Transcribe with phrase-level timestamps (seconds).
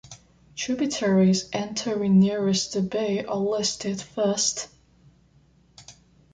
[0.55, 4.67] Tributaries entering nearest the bay are listed first.